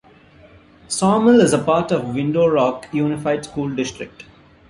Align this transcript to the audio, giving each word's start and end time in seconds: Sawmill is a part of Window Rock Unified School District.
Sawmill 0.87 1.41
is 1.41 1.53
a 1.53 1.59
part 1.63 1.91
of 1.91 2.15
Window 2.15 2.47
Rock 2.47 2.87
Unified 2.91 3.45
School 3.45 3.69
District. 3.75 4.23